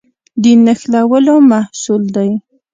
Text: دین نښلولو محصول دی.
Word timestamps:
دین 0.43 0.59
نښلولو 0.67 1.35
محصول 1.49 2.03
دی. 2.15 2.29